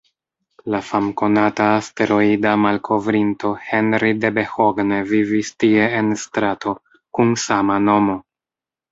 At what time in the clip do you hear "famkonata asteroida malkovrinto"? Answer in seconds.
0.85-3.51